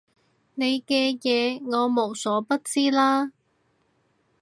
[0.55, 3.33] 你嘅嘢我無所不知啦